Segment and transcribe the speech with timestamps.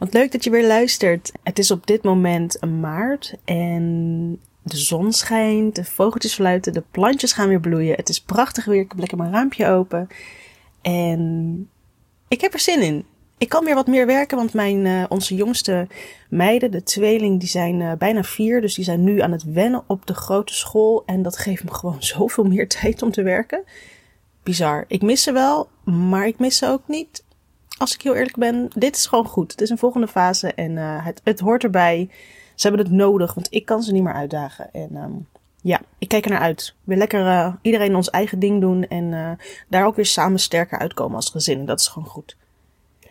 [0.00, 1.32] Wat leuk dat je weer luistert.
[1.42, 7.32] Het is op dit moment maart en de zon schijnt, de vogeltjes fluiten, de plantjes
[7.32, 7.96] gaan weer bloeien.
[7.96, 8.80] Het is prachtig weer.
[8.80, 10.08] Ik heb lekker mijn raampje open.
[10.82, 11.68] En
[12.28, 13.04] ik heb er zin in.
[13.38, 15.86] Ik kan weer wat meer werken, want mijn, uh, onze jongste
[16.28, 18.60] meiden, de tweeling, die zijn uh, bijna vier.
[18.60, 21.02] Dus die zijn nu aan het wennen op de grote school.
[21.06, 23.64] En dat geeft me gewoon zoveel meer tijd om te werken.
[24.42, 24.84] Bizar.
[24.88, 27.24] Ik mis ze wel, maar ik mis ze ook niet.
[27.80, 29.50] Als ik heel eerlijk ben, dit is gewoon goed.
[29.50, 32.10] Het is een volgende fase en uh, het, het hoort erbij.
[32.54, 34.72] Ze hebben het nodig, want ik kan ze niet meer uitdagen.
[34.72, 35.28] En um,
[35.62, 36.74] ja, ik kijk er naar uit.
[36.84, 39.30] Weer lekker uh, iedereen ons eigen ding doen en uh,
[39.68, 41.66] daar ook weer samen sterker uitkomen als gezin.
[41.66, 42.36] Dat is gewoon goed.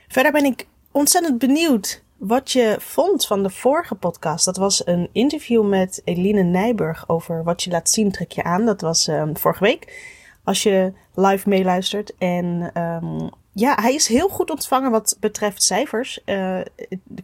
[0.08, 4.46] Verder ben ik ontzettend benieuwd wat je vond van de vorige podcast.
[4.46, 8.66] Dat was een interview met Eline Nijburg over wat je laat zien trek je aan.
[8.66, 10.04] Dat was um, vorige week.
[10.44, 12.18] Als je live meeluistert.
[12.18, 16.20] En um, ja, hij is heel goed ontvangen wat betreft cijfers.
[16.26, 16.60] Uh,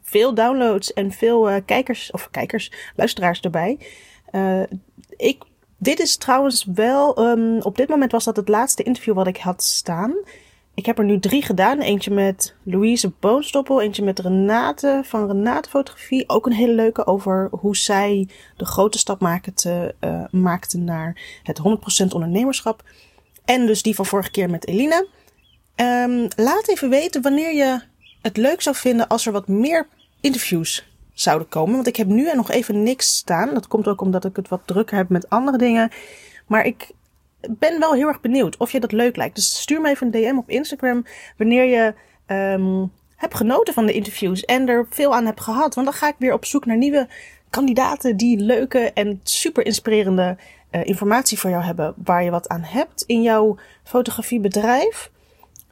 [0.04, 3.80] veel downloads en veel uh, kijkers, of kijkers, luisteraars erbij.
[4.32, 4.64] Uh,
[5.10, 5.44] ik,
[5.78, 9.38] dit is trouwens wel, um, op dit moment was dat het laatste interview wat ik
[9.38, 10.16] had staan.
[10.74, 11.80] Ik heb er nu drie gedaan.
[11.80, 16.30] Eentje met Louise Boonstoppel, eentje met Renate van Renate Fotografie.
[16.30, 18.28] Ook een hele leuke over hoe zij
[18.58, 19.96] de grote stap maakte,
[20.32, 21.62] maakte naar het 100%
[22.10, 22.84] ondernemerschap.
[23.46, 25.08] En dus die van vorige keer met Eline.
[25.76, 27.82] Um, laat even weten wanneer je
[28.22, 29.88] het leuk zou vinden als er wat meer
[30.22, 31.76] interviews zouden komen.
[31.76, 33.54] Want ik heb nu er nog even niks staan.
[33.54, 35.92] Dat komt ook omdat ik het wat drukker heb met andere dingen.
[36.48, 36.92] Maar ik
[37.50, 39.36] ben wel heel erg benieuwd of je dat leuk lijkt.
[39.36, 41.06] Dus stuur me even een DM op Instagram
[41.38, 41.94] wanneer je
[42.34, 45.76] um, hebt genoten van de interviews en er veel aan hebt gehad.
[45.76, 47.08] Want dan ga ik weer op zoek naar nieuwe
[47.50, 50.38] kandidaten die leuke en super inspirerende
[50.72, 51.94] uh, informatie voor jou hebben.
[52.04, 55.12] Waar je wat aan hebt in jouw fotografiebedrijf.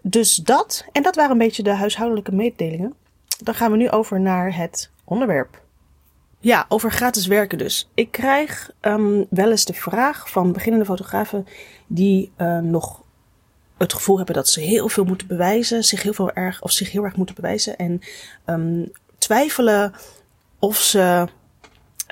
[0.05, 2.93] Dus dat, en dat waren een beetje de huishoudelijke mededelingen.
[3.37, 5.61] Dan gaan we nu over naar het onderwerp.
[6.39, 7.89] Ja, over gratis werken dus.
[7.93, 11.47] Ik krijg um, wel eens de vraag van beginnende fotografen
[11.87, 13.01] die uh, nog
[13.77, 16.91] het gevoel hebben dat ze heel veel moeten bewijzen, zich heel veel erg of zich
[16.91, 18.01] heel erg moeten bewijzen en
[18.45, 19.93] um, twijfelen
[20.59, 21.27] of ze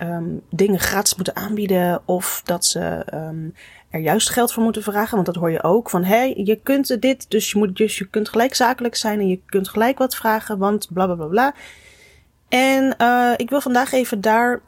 [0.04, 3.54] um, dingen gratis moeten aanbieden of dat ze um,
[3.90, 5.14] er juist geld voor moeten vragen.
[5.14, 7.98] Want dat hoor je ook van hé, hey, je kunt dit, dus je, moet, dus
[7.98, 11.26] je kunt gelijk zakelijk zijn en je kunt gelijk wat vragen, want bla bla bla
[11.26, 11.54] bla.
[12.50, 14.62] En uh, ik wil vandaag even daar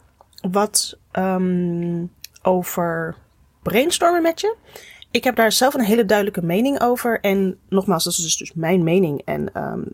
[0.51, 2.11] wat um,
[2.41, 3.15] over
[3.61, 4.55] brainstormen met je.
[5.11, 7.19] Ik heb daar zelf een hele duidelijke mening over.
[7.19, 9.21] En nogmaals, dat is dus, dus mijn mening.
[9.25, 9.93] En um,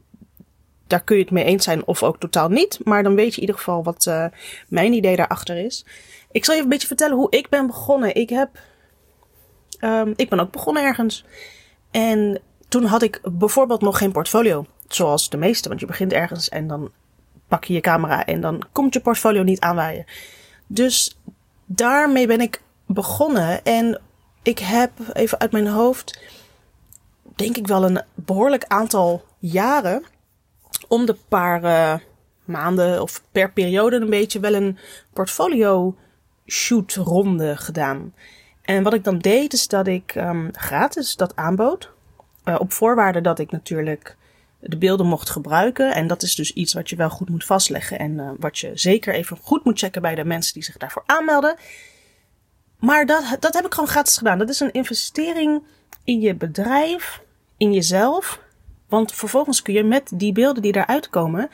[0.89, 2.79] daar kun je het mee eens zijn of ook totaal niet.
[2.83, 4.25] Maar dan weet je in ieder geval wat uh,
[4.67, 5.85] mijn idee daarachter is.
[6.31, 8.15] Ik zal je een beetje vertellen hoe ik ben begonnen.
[8.15, 8.49] Ik heb.
[9.81, 11.25] Um, ik ben ook begonnen ergens.
[11.91, 14.65] En toen had ik bijvoorbeeld nog geen portfolio.
[14.87, 16.91] Zoals de meeste, want je begint ergens en dan
[17.47, 20.05] pak je je camera en dan komt je portfolio niet aanwaaien.
[20.67, 21.19] Dus
[21.65, 24.01] daarmee ben ik begonnen en
[24.43, 26.19] ik heb even uit mijn hoofd,
[27.35, 30.03] denk ik wel een behoorlijk aantal jaren,
[30.87, 31.95] om de paar uh,
[32.45, 34.77] maanden of per periode een beetje wel een
[35.13, 35.95] portfolio
[36.45, 38.13] shoot ronde gedaan.
[38.61, 41.91] En wat ik dan deed is dat ik um, gratis dat aanbood.
[42.45, 44.17] Uh, op voorwaarde dat ik natuurlijk
[44.59, 45.93] de beelden mocht gebruiken.
[45.93, 48.71] En dat is dus iets wat je wel goed moet vastleggen en uh, wat je
[48.73, 51.55] zeker even goed moet checken bij de mensen die zich daarvoor aanmelden.
[52.79, 54.37] Maar dat, dat heb ik gewoon gratis gedaan.
[54.37, 55.63] Dat is een investering
[56.03, 57.21] in je bedrijf,
[57.57, 58.39] in jezelf.
[58.89, 61.49] Want vervolgens kun je met die beelden die daaruit komen,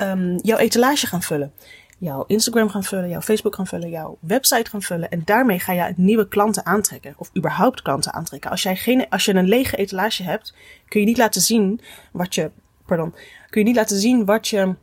[0.00, 1.52] um, jouw etalage gaan vullen
[1.98, 5.10] jouw Instagram gaan vullen, jouw Facebook gaan vullen, jouw website gaan vullen.
[5.10, 7.14] En daarmee ga je nieuwe klanten aantrekken.
[7.16, 8.50] Of überhaupt klanten aantrekken.
[8.50, 10.54] Als, jij geen, als je een lege etalage hebt,
[10.88, 11.80] kun je niet laten zien
[12.12, 12.50] wat je,
[12.86, 13.14] pardon,
[13.50, 14.74] kun je niet laten zien wat je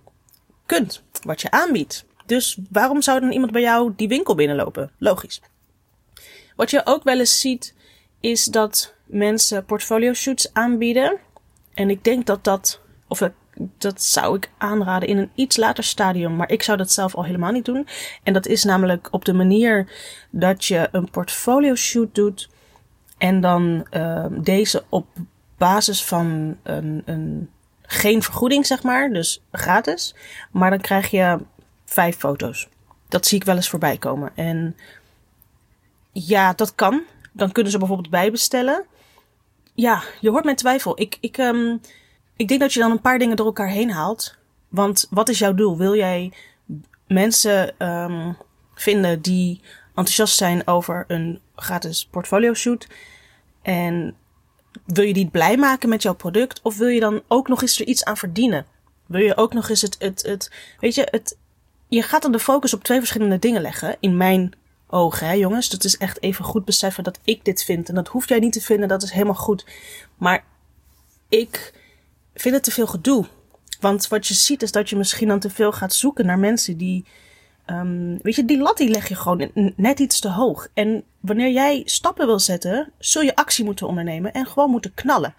[0.65, 2.05] kunt, wat je aanbiedt.
[2.25, 4.91] Dus waarom zou dan iemand bij jou die winkel binnenlopen?
[4.97, 5.41] Logisch.
[6.55, 7.73] Wat je ook wel eens ziet,
[8.19, 11.17] is dat mensen portfolio shoots aanbieden.
[11.75, 13.21] En ik denk dat dat, of
[13.77, 17.25] dat zou ik aanraden in een iets later stadium, maar ik zou dat zelf al
[17.25, 17.87] helemaal niet doen.
[18.23, 19.91] En dat is namelijk op de manier
[20.29, 22.49] dat je een portfolio shoot doet
[23.17, 25.07] en dan uh, deze op
[25.57, 27.49] basis van een, een,
[27.81, 30.15] geen vergoeding, zeg maar, dus gratis.
[30.51, 31.37] Maar dan krijg je
[31.85, 32.67] vijf foto's.
[33.07, 34.31] Dat zie ik wel eens voorbij komen.
[34.35, 34.75] En
[36.11, 37.01] ja, dat kan.
[37.31, 38.85] Dan kunnen ze bijvoorbeeld bijbestellen.
[39.75, 40.99] Ja, je hoort mijn twijfel.
[41.01, 41.81] Ik, ik, um,
[42.35, 44.35] ik denk dat je dan een paar dingen door elkaar heen haalt.
[44.69, 45.77] Want wat is jouw doel?
[45.77, 46.31] Wil jij
[47.07, 48.37] mensen um,
[48.73, 52.87] vinden die enthousiast zijn over een gratis portfolio shoot?
[53.61, 54.15] En
[54.85, 56.61] wil je die blij maken met jouw product?
[56.61, 58.65] Of wil je dan ook nog eens er iets aan verdienen?
[59.05, 61.37] Wil je ook nog eens het, het, het weet je, het,
[61.87, 63.97] je gaat dan de focus op twee verschillende dingen leggen.
[63.99, 64.53] In mijn
[64.87, 65.69] ogen, hè, jongens.
[65.69, 67.89] Dat is echt even goed beseffen dat ik dit vind.
[67.89, 69.65] En dat hoef jij niet te vinden, dat is helemaal goed.
[70.17, 70.43] Maar
[71.29, 71.73] ik
[72.33, 73.25] vind het te veel gedoe.
[73.79, 76.77] Want wat je ziet is dat je misschien dan te veel gaat zoeken naar mensen
[76.77, 77.05] die.
[77.67, 80.67] Um, weet je, die lat die leg je gewoon net iets te hoog.
[80.73, 85.35] En wanneer jij stappen wil zetten, zul je actie moeten ondernemen en gewoon moeten knallen.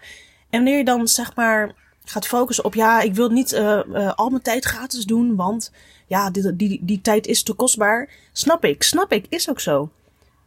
[0.49, 1.75] En wanneer je dan zeg maar
[2.09, 5.71] gaat focussen op, ja, ik wil niet uh, al mijn tijd gratis doen, want
[6.07, 8.09] ja, die, die, die tijd is te kostbaar.
[8.31, 9.89] Snap ik, snap ik, is ook zo.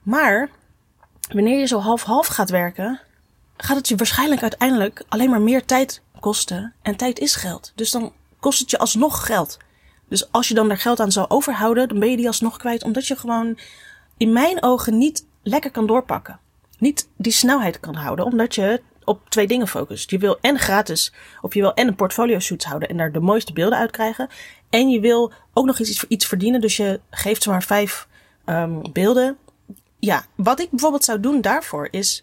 [0.02, 0.50] Maar
[1.32, 3.00] wanneer je zo half-half gaat werken,
[3.56, 6.74] gaat het je waarschijnlijk uiteindelijk alleen maar meer tijd kosten.
[6.82, 7.72] En tijd is geld.
[7.74, 9.58] Dus dan kost het je alsnog geld.
[10.08, 12.84] Dus als je dan daar geld aan zou overhouden, dan ben je die alsnog kwijt.
[12.84, 13.58] Omdat je gewoon
[14.16, 16.38] in mijn ogen niet lekker kan doorpakken.
[16.78, 20.10] Niet die snelheid kan houden, omdat je op twee dingen focust.
[20.10, 23.20] Je wil en gratis, of je wil en een portfolio shoots houden en daar de
[23.20, 24.28] mooiste beelden uit krijgen.
[24.70, 28.08] En je wil ook nog iets, iets verdienen, dus je geeft zomaar vijf
[28.46, 29.36] um, beelden.
[29.98, 32.22] Ja, wat ik bijvoorbeeld zou doen daarvoor is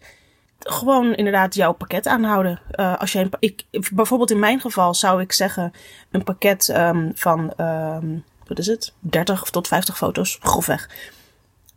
[0.58, 2.60] gewoon inderdaad jouw pakket aanhouden.
[2.74, 5.72] Uh, als jij ik, bijvoorbeeld in mijn geval zou ik zeggen
[6.10, 10.88] een pakket um, van, um, wat is het, 30 tot 50 foto's, grofweg.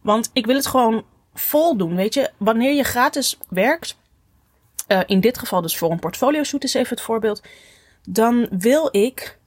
[0.01, 1.03] Want ik wil het gewoon
[1.33, 2.29] vol doen, weet je.
[2.37, 3.97] Wanneer je gratis werkt,
[4.91, 7.41] uh, in dit geval dus voor een portfolio shoot is even het voorbeeld,
[8.09, 9.38] dan wil ik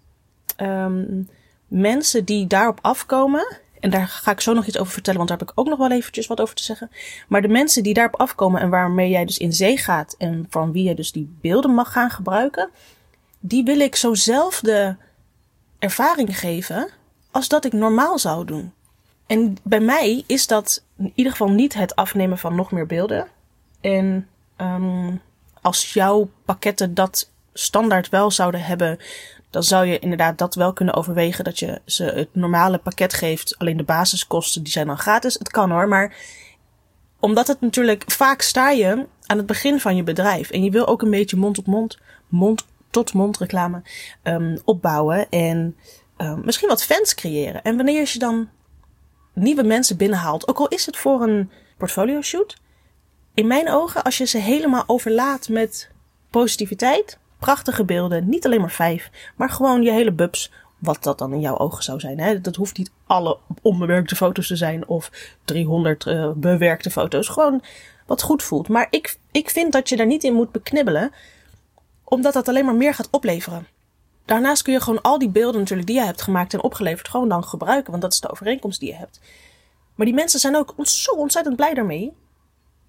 [0.56, 1.28] um,
[1.68, 5.38] mensen die daarop afkomen, en daar ga ik zo nog iets over vertellen, want daar
[5.38, 6.90] heb ik ook nog wel eventjes wat over te zeggen.
[7.28, 10.72] Maar de mensen die daarop afkomen en waarmee jij dus in zee gaat en van
[10.72, 12.70] wie je dus die beelden mag gaan gebruiken,
[13.40, 14.96] die wil ik zo'nzelfde
[15.78, 16.88] ervaring geven
[17.30, 18.72] als dat ik normaal zou doen.
[19.26, 23.26] En bij mij is dat in ieder geval niet het afnemen van nog meer beelden.
[23.80, 25.20] En um,
[25.64, 28.98] als jouw pakketten dat standaard wel zouden hebben,
[29.50, 31.44] dan zou je inderdaad dat wel kunnen overwegen.
[31.44, 33.58] Dat je ze het normale pakket geeft.
[33.58, 35.34] Alleen de basiskosten die zijn dan gratis.
[35.34, 36.16] Het kan hoor, maar
[37.20, 40.50] omdat het natuurlijk vaak sta je aan het begin van je bedrijf.
[40.50, 43.82] En je wil ook een beetje mond op mond, mond tot mond reclame
[44.22, 45.30] um, opbouwen.
[45.30, 45.76] En
[46.18, 47.62] um, misschien wat fans creëren.
[47.62, 48.48] En wanneer je dan
[49.32, 52.62] nieuwe mensen binnenhaalt, ook al is het voor een portfolio shoot.
[53.34, 55.90] In mijn ogen, als je ze helemaal overlaat met
[56.30, 58.28] positiviteit, prachtige beelden.
[58.28, 60.50] Niet alleen maar vijf, maar gewoon je hele bubs.
[60.78, 62.20] Wat dat dan in jouw ogen zou zijn.
[62.20, 62.40] Hè?
[62.40, 65.10] Dat hoeft niet alle onbewerkte foto's te zijn of
[65.44, 67.28] 300 uh, bewerkte foto's.
[67.28, 67.62] Gewoon
[68.06, 68.68] wat goed voelt.
[68.68, 71.12] Maar ik, ik vind dat je daar niet in moet beknibbelen,
[72.04, 73.66] omdat dat alleen maar meer gaat opleveren.
[74.24, 77.28] Daarnaast kun je gewoon al die beelden natuurlijk die je hebt gemaakt en opgeleverd gewoon
[77.28, 79.20] dan gebruiken, want dat is de overeenkomst die je hebt.
[79.94, 82.12] Maar die mensen zijn ook zo ontzettend blij daarmee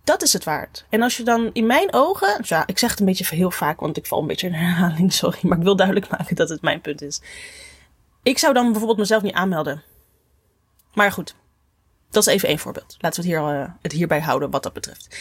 [0.05, 0.85] dat is het waard.
[0.89, 3.51] En als je dan in mijn ogen, dus ja, ik zeg het een beetje heel
[3.51, 6.49] vaak, want ik val een beetje in herhaling, sorry, maar ik wil duidelijk maken dat
[6.49, 7.21] het mijn punt is.
[8.23, 9.83] Ik zou dan bijvoorbeeld mezelf niet aanmelden.
[10.93, 11.35] Maar goed,
[12.09, 12.95] dat is even één voorbeeld.
[12.99, 15.17] Laten we het, hier, uh, het hierbij houden wat dat betreft.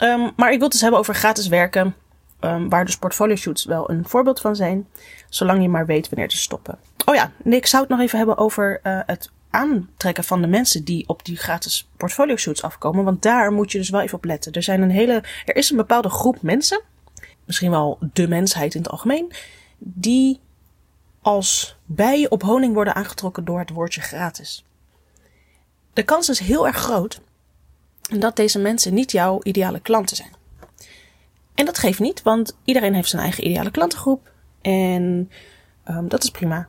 [0.00, 1.94] Um, maar ik wil het dus hebben over gratis werken,
[2.40, 4.88] um, waar dus portfolio shoots wel een voorbeeld van zijn,
[5.28, 6.78] zolang je maar weet wanneer te stoppen.
[7.04, 10.84] Oh ja, ik zou het nog even hebben over uh, het aantrekken van de mensen
[10.84, 13.04] die op die gratis portfolio shoots afkomen.
[13.04, 14.52] Want daar moet je dus wel even op letten.
[14.52, 16.80] Er zijn een hele, er is een bepaalde groep mensen,
[17.44, 19.32] misschien wel de mensheid in het algemeen,
[19.78, 20.40] die
[21.22, 24.64] als bijen op honing worden aangetrokken door het woordje gratis.
[25.92, 27.20] De kans is heel erg groot
[28.18, 30.32] dat deze mensen niet jouw ideale klanten zijn.
[31.54, 34.30] En dat geeft niet, want iedereen heeft zijn eigen ideale klantengroep.
[34.60, 35.30] En
[35.88, 36.68] um, dat is prima.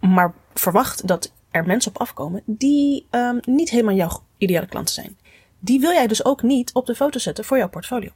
[0.00, 5.18] Maar verwacht dat er mensen op afkomen die um, niet helemaal jouw ideale klanten zijn.
[5.58, 8.10] Die wil jij dus ook niet op de foto zetten voor jouw portfolio.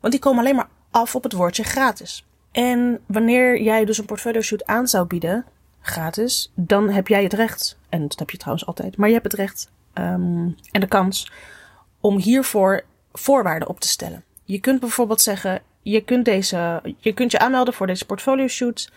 [0.00, 2.26] Want die komen alleen maar af op het woordje gratis.
[2.52, 5.44] En wanneer jij dus een portfolio shoot aan zou bieden,
[5.80, 9.30] gratis, dan heb jij het recht, en dat heb je trouwens altijd, maar je hebt
[9.30, 11.32] het recht um, en de kans
[12.00, 14.24] om hiervoor voorwaarden op te stellen.
[14.44, 18.92] Je kunt bijvoorbeeld zeggen, je kunt, deze, je kunt je aanmelden voor deze portfolio shoot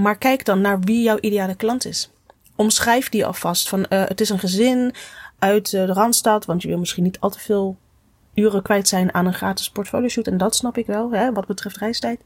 [0.00, 2.10] maar kijk dan naar wie jouw ideale klant is.
[2.56, 3.68] Omschrijf die alvast.
[3.68, 4.94] Van, uh, het is een gezin
[5.38, 7.76] uit uh, de Randstad, want je wil misschien niet al te veel
[8.34, 10.26] uren kwijt zijn aan een gratis portfolio shoot.
[10.26, 12.20] En dat snap ik wel, hè, wat betreft reistijd.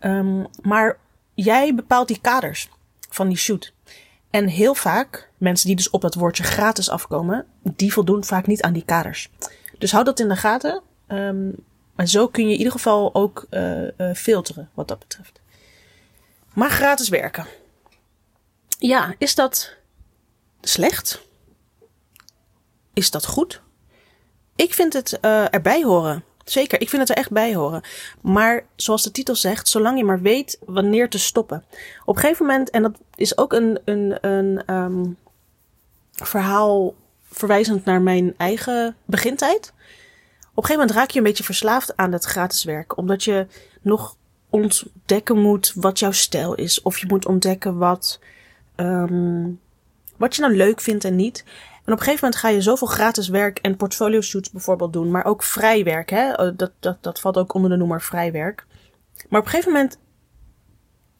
[0.00, 0.98] Um, maar
[1.34, 2.68] jij bepaalt die kaders
[3.10, 3.72] van die shoot.
[4.30, 8.62] En heel vaak, mensen die dus op dat woordje gratis afkomen, die voldoen vaak niet
[8.62, 9.30] aan die kaders.
[9.78, 10.82] Dus houd dat in de gaten.
[11.08, 11.54] Um,
[11.96, 15.40] en zo kun je in ieder geval ook uh, filteren wat dat betreft.
[16.56, 17.46] Maar gratis werken.
[18.78, 19.76] Ja, is dat
[20.60, 21.26] slecht?
[22.92, 23.60] Is dat goed?
[24.54, 26.24] Ik vind het uh, erbij horen.
[26.44, 27.82] Zeker, ik vind het er echt bij horen.
[28.20, 31.64] Maar zoals de titel zegt, zolang je maar weet wanneer te stoppen.
[32.04, 35.16] Op een gegeven moment, en dat is ook een, een, een um,
[36.12, 36.94] verhaal
[37.30, 39.72] verwijzend naar mijn eigen begintijd.
[40.50, 42.96] Op een gegeven moment raak je een beetje verslaafd aan het gratis werk.
[42.96, 43.46] Omdat je
[43.82, 44.16] nog
[44.56, 46.82] ontdekken moet wat jouw stijl is.
[46.82, 48.20] Of je moet ontdekken wat,
[48.76, 49.60] um,
[50.16, 51.44] wat je nou leuk vindt en niet.
[51.86, 55.10] En op een gegeven moment ga je zoveel gratis werk en portfolio shoots bijvoorbeeld doen,
[55.10, 56.10] maar ook vrij werk.
[56.10, 56.32] Hè?
[56.32, 58.66] Oh, dat, dat, dat valt ook onder de noemer vrij werk.
[59.28, 59.98] Maar op een gegeven moment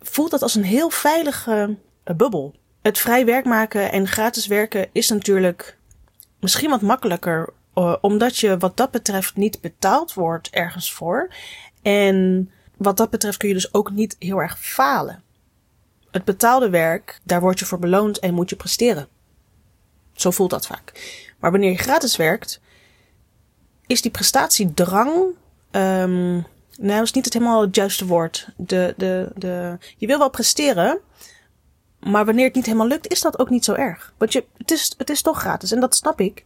[0.01, 2.55] voelt dat als een heel veilige uh, bubbel.
[2.83, 5.77] Het vrij werk maken en gratis werken is natuurlijk
[6.41, 11.29] misschien wat makkelijker, uh, omdat je wat dat betreft niet betaald wordt ergens voor.
[11.83, 15.23] En wat dat betreft kun je dus ook niet heel erg falen.
[16.11, 19.09] Het betaalde werk, daar word je voor beloond en moet je presteren.
[20.13, 20.93] Zo voelt dat vaak.
[21.39, 22.61] Maar wanneer je gratis werkt,
[23.87, 25.11] is die prestatiedrang.
[25.71, 26.47] Um,
[26.79, 28.49] nou, is niet het helemaal het juiste woord.
[28.57, 31.01] De, de, de, je wil wel presteren,
[32.01, 34.15] maar wanneer het niet helemaal lukt, is dat ook niet zo erg.
[34.19, 36.45] Want je, het, is, het is toch gratis en dat snap ik.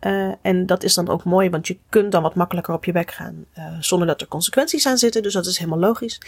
[0.00, 2.92] Uh, en dat is dan ook mooi, want je kunt dan wat makkelijker op je
[2.92, 5.22] weg gaan uh, zonder dat er consequenties aan zitten.
[5.22, 6.20] Dus dat is helemaal logisch.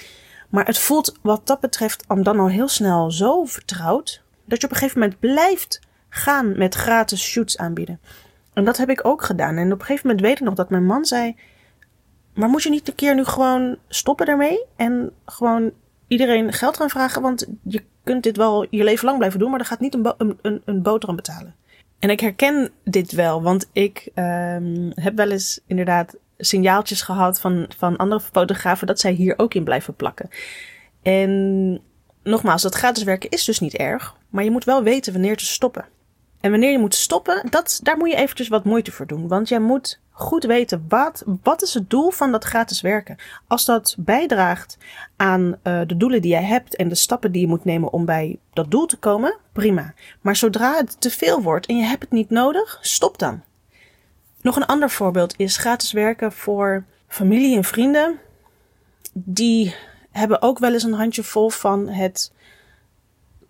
[0.48, 4.72] Maar het voelt wat dat betreft dan al heel snel zo vertrouwd dat je op
[4.72, 8.00] een gegeven moment blijft gaan met gratis shoots aanbieden.
[8.52, 9.56] En dat heb ik ook gedaan.
[9.56, 11.37] En op een gegeven moment weet ik nog dat mijn man zei:
[12.34, 14.64] Maar moet je niet een keer nu gewoon stoppen daarmee?
[14.76, 15.72] En gewoon
[16.06, 17.22] iedereen geld gaan vragen?
[17.22, 20.02] Want je kunt dit wel je leven lang blijven doen, maar er gaat niet een,
[20.02, 21.54] bo een, een, een boterham betalen.
[21.99, 27.67] En ik herken dit wel, want ik um, heb wel eens inderdaad signaaltjes gehad van,
[27.76, 30.28] van andere fotografen dat zij hier ook in blijven plakken.
[31.02, 31.83] En
[32.23, 35.45] nogmaals, dat gratis werken is dus niet erg, maar je moet wel weten wanneer te
[35.47, 35.87] stoppen.
[36.40, 39.28] En wanneer je moet stoppen, dat, daar moet je eventjes wat moeite voor doen.
[39.28, 43.16] Want jij moet goed weten, wat, wat is het doel van dat gratis werken?
[43.46, 44.78] Als dat bijdraagt
[45.16, 48.04] aan uh, de doelen die jij hebt en de stappen die je moet nemen om
[48.04, 49.94] bij dat doel te komen, prima.
[50.20, 53.42] Maar zodra het te veel wordt en je hebt het niet nodig, stop dan.
[54.40, 58.18] Nog een ander voorbeeld is gratis werken voor familie en vrienden.
[59.12, 59.75] Die
[60.10, 62.32] hebben ook wel eens een handje vol van het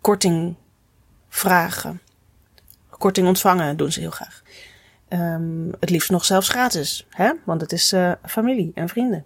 [0.01, 0.57] korting
[1.29, 2.01] vragen
[2.99, 4.43] korting ontvangen doen ze heel graag.
[5.09, 7.33] Um, het liefst nog zelfs gratis, hè?
[7.45, 9.25] want het is uh, familie en vrienden.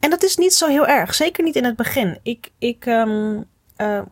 [0.00, 2.18] En dat is niet zo heel erg, zeker niet in het begin.
[2.22, 3.46] Ik, ik um,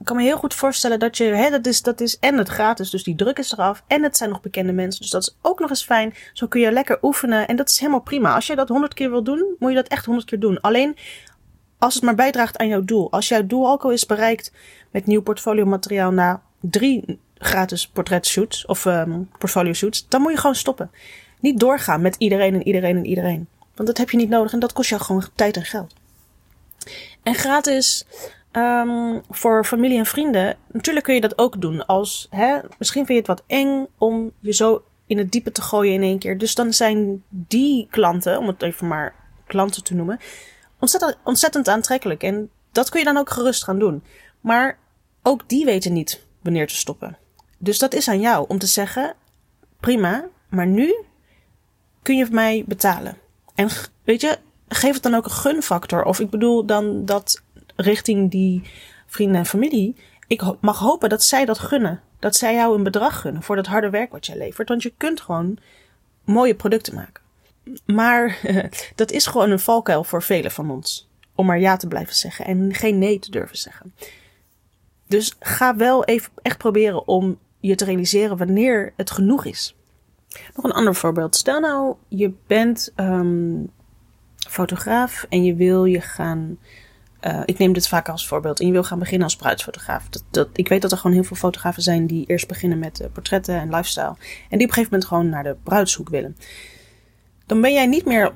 [0.04, 2.90] kan me heel goed voorstellen dat je, hè, dat is, dat is en het gratis,
[2.90, 3.82] dus die druk is eraf.
[3.86, 6.14] En het zijn nog bekende mensen, dus dat is ook nog eens fijn.
[6.32, 8.34] Zo kun je lekker oefenen en dat is helemaal prima.
[8.34, 10.60] Als je dat honderd keer wil doen, moet je dat echt honderd keer doen.
[10.60, 10.96] Alleen
[11.78, 13.12] als het maar bijdraagt aan jouw doel.
[13.12, 14.52] Als jouw doel ook al is bereikt
[14.90, 20.38] met nieuw portfolio materiaal na drie gratis portretshoots of um, portfolio shoots, dan moet je
[20.38, 20.90] gewoon stoppen.
[21.40, 23.48] Niet doorgaan met iedereen en iedereen en iedereen.
[23.74, 25.94] Want dat heb je niet nodig en dat kost jou gewoon tijd en geld.
[27.22, 28.06] En gratis
[28.52, 31.86] um, voor familie en vrienden, natuurlijk kun je dat ook doen.
[31.86, 35.62] Als, hè, misschien vind je het wat eng om je zo in het diepe te
[35.62, 36.38] gooien in één keer.
[36.38, 39.14] Dus dan zijn die klanten, om het even maar
[39.46, 40.18] klanten te noemen,
[40.78, 42.22] ontzettend, ontzettend aantrekkelijk.
[42.22, 44.04] En dat kun je dan ook gerust gaan doen.
[44.40, 44.78] Maar
[45.22, 47.16] ook die weten niet wanneer te stoppen.
[47.62, 49.14] Dus dat is aan jou om te zeggen:
[49.80, 50.94] prima, maar nu
[52.02, 53.16] kun je mij betalen.
[53.54, 53.68] En
[54.04, 54.38] weet je,
[54.68, 56.04] geef het dan ook een gunfactor.
[56.04, 57.42] Of ik bedoel dan dat
[57.76, 58.62] richting die
[59.06, 59.96] vrienden en familie.
[60.26, 62.00] Ik mag hopen dat zij dat gunnen.
[62.18, 64.68] Dat zij jou een bedrag gunnen voor dat harde werk wat jij levert.
[64.68, 65.58] Want je kunt gewoon
[66.24, 67.22] mooie producten maken.
[67.84, 68.38] Maar
[68.94, 71.08] dat is gewoon een valkuil voor velen van ons.
[71.34, 73.94] Om maar ja te blijven zeggen en geen nee te durven zeggen.
[75.06, 77.38] Dus ga wel even echt proberen om
[77.68, 79.76] je te realiseren wanneer het genoeg is.
[80.54, 81.36] Nog een ander voorbeeld.
[81.36, 83.70] Stel nou, je bent um,
[84.48, 86.58] fotograaf en je wil je gaan.
[87.26, 88.60] Uh, ik neem dit vaak als voorbeeld.
[88.60, 90.08] En je wil gaan beginnen als bruidsfotograaf.
[90.08, 93.00] Dat, dat, ik weet dat er gewoon heel veel fotografen zijn die eerst beginnen met
[93.00, 94.16] uh, portretten en lifestyle.
[94.48, 96.36] En die op een gegeven moment gewoon naar de bruidshoek willen.
[97.46, 98.32] Dan ben jij niet meer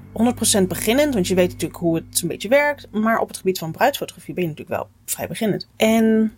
[0.63, 2.89] 100% beginnend, want je weet natuurlijk hoe het een beetje werkt.
[2.91, 5.69] Maar op het gebied van bruidsfotografie ben je natuurlijk wel vrij beginnend.
[5.77, 6.35] En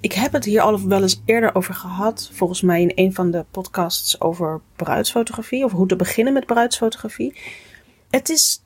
[0.00, 2.30] ik heb het hier al wel eens eerder over gehad.
[2.32, 5.64] Volgens mij in een van de podcasts over bruidsfotografie.
[5.64, 7.36] Of hoe te beginnen met bruidsfotografie.
[8.10, 8.62] Het is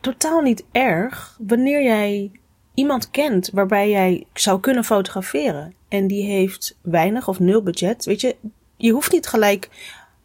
[0.00, 2.30] totaal niet erg wanneer jij
[2.74, 5.74] iemand kent waarbij jij zou kunnen fotograferen.
[5.88, 8.04] En die heeft weinig of nul budget.
[8.04, 8.36] Weet je,
[8.76, 9.68] je hoeft niet gelijk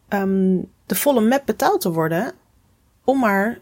[0.08, 2.32] um, de volle map betaald te worden.
[3.04, 3.58] Om maar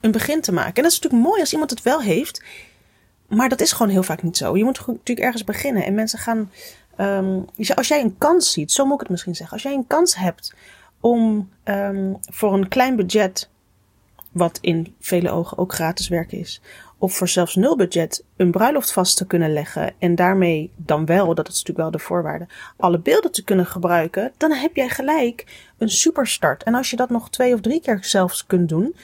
[0.00, 0.74] een begin te maken.
[0.74, 2.44] En dat is natuurlijk mooi als iemand het wel heeft.
[3.28, 4.56] Maar dat is gewoon heel vaak niet zo.
[4.56, 5.84] Je moet natuurlijk ergens beginnen.
[5.84, 6.50] En mensen gaan.
[7.00, 9.54] Um, als jij een kans ziet, zo moet ik het misschien zeggen.
[9.54, 10.54] Als jij een kans hebt
[11.00, 13.48] om um, voor een klein budget
[14.32, 16.60] wat in vele ogen ook gratis werken is,
[16.98, 21.34] of voor zelfs nul budget een bruiloft vast te kunnen leggen en daarmee dan wel,
[21.34, 25.44] dat is natuurlijk wel de voorwaarde, alle beelden te kunnen gebruiken, dan heb jij gelijk
[25.78, 26.62] een superstart.
[26.62, 28.96] En als je dat nog twee of drie keer zelfs kunt doen,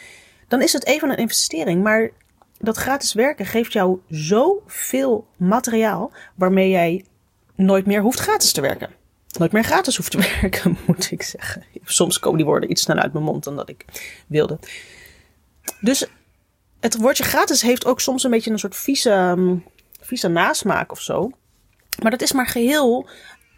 [0.48, 1.82] dan is het even een investering.
[1.82, 2.10] Maar
[2.62, 7.04] dat gratis werken geeft jou zoveel materiaal waarmee jij
[7.54, 8.90] nooit meer hoeft gratis te werken.
[9.38, 11.64] Nooit meer gratis hoeft te werken, moet ik zeggen.
[11.84, 13.84] Soms komen die woorden iets sneller uit mijn mond dan dat ik
[14.26, 14.58] wilde.
[15.80, 16.06] Dus
[16.80, 19.64] het woordje gratis heeft ook soms een beetje een soort vieze, mm,
[20.00, 21.30] vieze nasmaak of zo.
[22.02, 23.08] Maar dat is maar geheel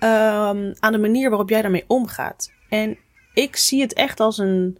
[0.00, 2.52] um, aan de manier waarop jij daarmee omgaat.
[2.68, 2.99] En
[3.34, 4.78] ik zie het echt als een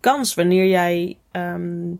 [0.00, 1.18] kans wanneer jij.
[1.32, 1.98] Um,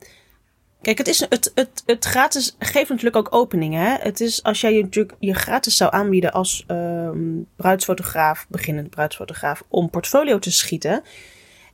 [0.80, 3.98] kijk, het, is, het, het, het gratis geeft natuurlijk ook openingen.
[4.00, 9.90] Het is als jij je je gratis zou aanbieden als um, bruidsfotograaf, beginnend bruidsfotograaf, om
[9.90, 11.02] portfolio te schieten.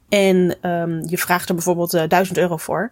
[0.09, 2.91] En um, je vraagt er bijvoorbeeld uh, eh, 1000 euro voor.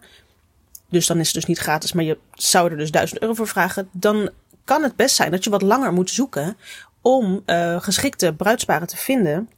[0.89, 3.47] Dus dan is het dus niet gratis, maar je zou er dus 1000 euro voor
[3.47, 3.89] vragen.
[3.91, 4.29] Dan
[4.63, 6.57] kan het best zijn dat je wat langer moet zoeken
[7.01, 9.49] om uh, geschikte bruidsparen te vinden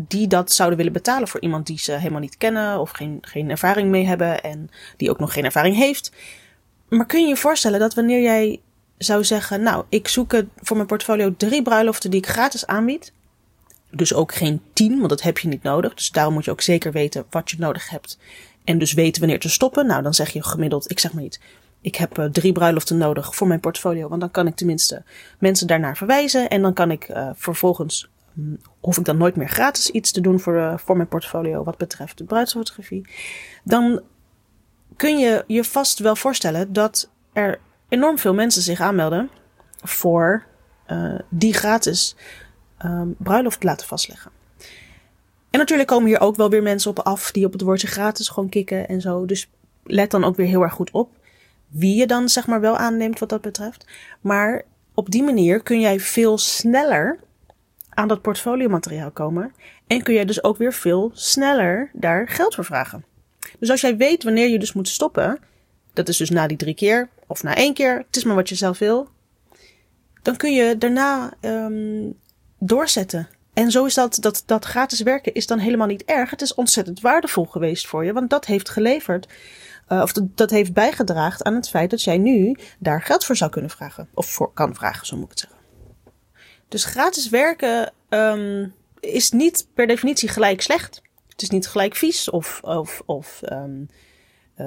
[0.00, 3.50] die dat zouden willen betalen voor iemand die ze helemaal niet kennen of geen, geen
[3.50, 6.12] ervaring mee hebben en die ook nog geen ervaring heeft.
[6.88, 8.60] Maar kun je je voorstellen dat wanneer jij
[8.98, 13.12] zou zeggen, nou, ik zoek voor mijn portfolio drie bruiloften die ik gratis aanbied.
[13.90, 15.94] Dus ook geen tien, want dat heb je niet nodig.
[15.94, 18.18] Dus daarom moet je ook zeker weten wat je nodig hebt.
[18.64, 19.86] En dus weten wanneer te stoppen.
[19.86, 21.40] Nou, dan zeg je gemiddeld, ik zeg maar niet,
[21.80, 24.08] ik heb uh, drie bruiloften nodig voor mijn portfolio.
[24.08, 25.02] Want dan kan ik tenminste
[25.38, 26.48] mensen daarnaar verwijzen.
[26.48, 28.08] En dan kan ik uh, vervolgens
[28.80, 31.76] hoef ik dan nooit meer gratis iets te doen voor, uh, voor mijn portfolio wat
[31.76, 33.08] betreft de bruidsfotografie.
[33.64, 34.02] Dan
[34.96, 39.30] kun je je vast wel voorstellen dat er enorm veel mensen zich aanmelden
[39.82, 40.44] voor
[40.90, 42.16] uh, die gratis
[42.84, 44.30] um, bruiloft laten vastleggen.
[45.50, 48.28] En natuurlijk komen hier ook wel weer mensen op af die op het woordje gratis
[48.28, 49.24] gewoon kikken en zo.
[49.24, 49.50] Dus
[49.84, 51.16] let dan ook weer heel erg goed op
[51.68, 53.86] wie je dan zeg maar wel aanneemt wat dat betreft.
[54.20, 54.64] Maar
[54.94, 57.18] op die manier kun jij veel sneller
[57.98, 59.52] aan dat portfoliomateriaal komen.
[59.86, 63.04] En kun jij dus ook weer veel sneller daar geld voor vragen.
[63.58, 65.38] Dus als jij weet wanneer je dus moet stoppen,
[65.92, 68.48] dat is dus na die drie keer of na één keer, het is maar wat
[68.48, 69.08] je zelf wil,
[70.22, 72.14] dan kun je daarna um,
[72.58, 73.28] doorzetten.
[73.52, 76.30] En zo is dat, dat, dat gratis werken is dan helemaal niet erg.
[76.30, 79.28] Het is ontzettend waardevol geweest voor je, want dat heeft geleverd,
[79.88, 83.36] uh, of dat, dat heeft bijgedragen aan het feit dat jij nu daar geld voor
[83.36, 84.08] zou kunnen vragen.
[84.14, 85.57] Of voor kan vragen, zo moet ik het zeggen.
[86.68, 91.02] Dus gratis werken um, is niet per definitie gelijk slecht.
[91.28, 93.88] Het is niet gelijk vies of, of, of um,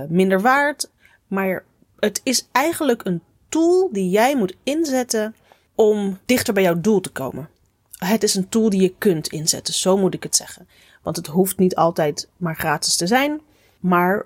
[0.07, 0.89] minder waard.
[1.27, 1.63] Maar
[1.99, 5.35] het is eigenlijk een tool die jij moet inzetten
[5.75, 7.49] om dichter bij jouw doel te komen.
[7.91, 10.67] Het is een tool die je kunt inzetten, zo moet ik het zeggen.
[11.01, 13.41] Want het hoeft niet altijd maar gratis te zijn.
[13.79, 14.25] Maar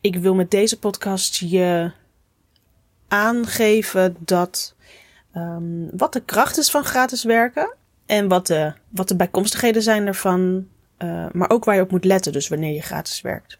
[0.00, 1.92] ik wil met deze podcast je
[3.08, 4.73] aangeven dat
[5.36, 7.74] um, wat de kracht is van gratis werken
[8.06, 10.66] en wat de, wat de bijkomstigheden zijn ervan,
[10.98, 13.58] uh, maar ook waar je op moet letten, dus wanneer je gratis werkt.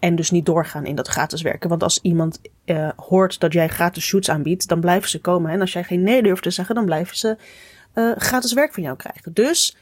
[0.00, 1.68] En dus niet doorgaan in dat gratis werken.
[1.68, 5.50] Want als iemand uh, hoort dat jij gratis shoots aanbiedt, dan blijven ze komen.
[5.50, 7.36] En als jij geen nee durft te zeggen, dan blijven ze
[7.94, 9.32] uh, gratis werk van jou krijgen.
[9.32, 9.76] Dus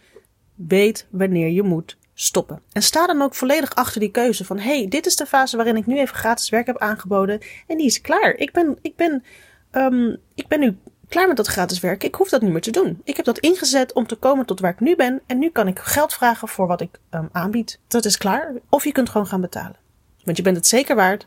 [0.55, 2.63] weet wanneer je moet stoppen.
[2.73, 5.77] En sta dan ook volledig achter die keuze van: hey, dit is de fase waarin
[5.77, 7.41] ik nu even gratis werk heb aangeboden.
[7.67, 8.35] En die is klaar.
[8.35, 9.25] Ik ben, ik ben
[9.73, 12.09] um, ik ben nu klaar met dat gratis werken.
[12.09, 13.01] Ik hoef dat niet meer te doen.
[13.05, 15.21] Ik heb dat ingezet om te komen tot waar ik nu ben.
[15.27, 17.79] En nu kan ik geld vragen voor wat ik um, aanbied.
[17.89, 18.53] Dat is klaar.
[18.69, 19.77] Of je kunt gewoon gaan betalen.
[20.25, 21.27] Want je bent het zeker waard.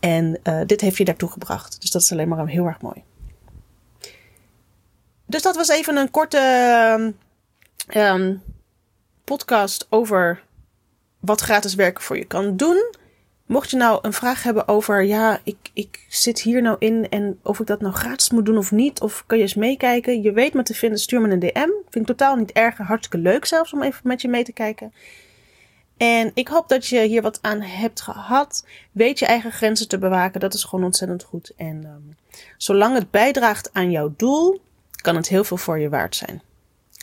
[0.00, 1.80] En uh, dit heeft je daartoe gebracht.
[1.80, 3.02] Dus dat is alleen maar heel erg mooi.
[5.26, 7.14] Dus dat was even een korte
[9.24, 10.42] podcast over
[11.20, 12.94] wat gratis werken voor je kan doen.
[13.46, 17.38] Mocht je nou een vraag hebben over, ja, ik, ik zit hier nou in en
[17.42, 20.32] of ik dat nou gratis moet doen of niet, of kun je eens meekijken, je
[20.32, 21.70] weet me te vinden, stuur me een DM.
[21.88, 24.92] Vind ik totaal niet erg, hartstikke leuk zelfs om even met je mee te kijken.
[25.96, 28.66] En ik hoop dat je hier wat aan hebt gehad.
[28.92, 31.52] Weet je eigen grenzen te bewaken, dat is gewoon ontzettend goed.
[31.56, 32.16] En um,
[32.56, 36.42] zolang het bijdraagt aan jouw doel, kan het heel veel voor je waard zijn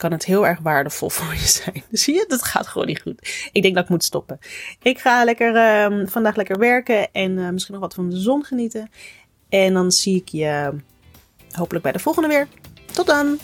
[0.01, 1.83] kan het heel erg waardevol voor je zijn.
[1.91, 3.49] Zie je, dat gaat gewoon niet goed.
[3.51, 4.39] Ik denk dat ik moet stoppen.
[4.81, 8.43] Ik ga lekker uh, vandaag lekker werken en uh, misschien nog wat van de zon
[8.43, 8.89] genieten.
[9.49, 10.73] En dan zie ik je
[11.51, 12.47] hopelijk bij de volgende weer.
[12.93, 13.39] Tot dan!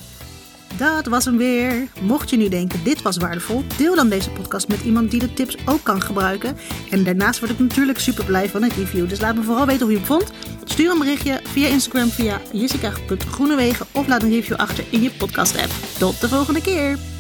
[0.76, 1.88] Dat was hem weer.
[2.02, 5.34] Mocht je nu denken, dit was waardevol, deel dan deze podcast met iemand die de
[5.34, 6.58] tips ook kan gebruiken.
[6.90, 9.10] En daarnaast word ik natuurlijk super blij van een review.
[9.10, 10.32] Dus laat me vooral weten hoe je het vond.
[10.64, 15.58] Stuur een berichtje via Instagram via jessica.groenewegen of laat een review achter in je podcast
[15.58, 15.72] app.
[15.98, 17.17] Tot de volgende keer!